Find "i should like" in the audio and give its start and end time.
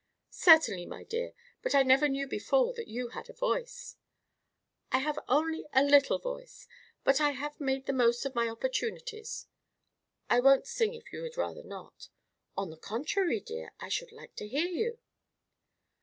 13.79-14.35